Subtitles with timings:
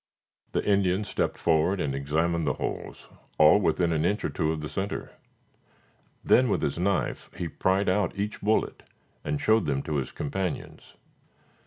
[0.53, 3.07] The Indian stepped forward and examined the holes,
[3.37, 5.11] all within an inch or two of the center.
[6.23, 8.81] Then with his knife he pried out each bullet,
[9.23, 10.95] and showed them to his companions.